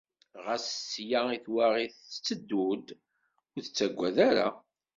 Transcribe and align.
Ɣas 0.45 0.67
isla 0.71 1.21
s 1.37 1.41
twaɣit 1.45 1.93
tetteddu-d, 1.99 2.87
ur 3.53 3.61
ittagwad 3.63 4.17
ara. 4.29 4.47